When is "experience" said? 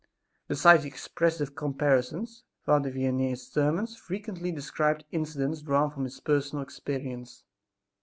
6.63-7.43